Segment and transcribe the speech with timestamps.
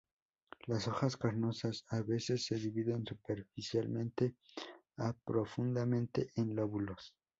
[0.65, 4.33] Las hojas carnosas a veces se dividen superficialmente
[4.97, 7.13] a profundamente en lóbulos.